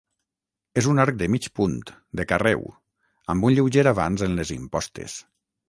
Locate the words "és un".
0.81-1.01